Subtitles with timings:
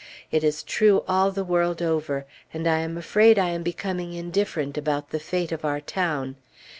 [0.31, 2.25] It is true all the world over.
[2.55, 6.37] And I am afraid I am becoming indifferent about the fate of our town.